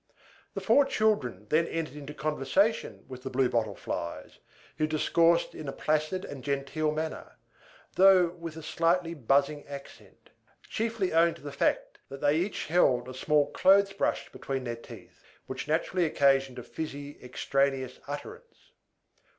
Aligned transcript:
The 0.55 0.61
four 0.61 0.83
children 0.85 1.45
then 1.49 1.67
entered 1.67 1.95
into 1.95 2.15
conversation 2.15 3.05
with 3.07 3.21
the 3.21 3.29
Blue 3.29 3.49
Bottle 3.49 3.75
Flies, 3.75 4.39
who 4.79 4.87
discoursed 4.87 5.53
in 5.53 5.67
a 5.67 5.71
placid 5.71 6.25
and 6.25 6.43
genteel 6.43 6.91
manner, 6.91 7.33
though 7.93 8.29
with 8.31 8.57
a 8.57 8.63
slightly 8.63 9.13
buzzing 9.13 9.63
accent, 9.67 10.31
chiefly 10.67 11.13
owing 11.13 11.35
to 11.35 11.43
the 11.43 11.51
fact 11.51 11.99
that 12.09 12.19
they 12.19 12.37
each 12.39 12.65
held 12.65 13.07
a 13.07 13.13
small 13.13 13.51
clothes 13.51 13.93
brush 13.93 14.31
between 14.31 14.63
their 14.63 14.75
teeth, 14.75 15.21
which 15.45 15.67
naturally 15.67 16.05
occasioned 16.05 16.57
a 16.57 16.63
fizzy, 16.63 17.23
extraneous 17.23 17.99
utterance. 18.07 18.71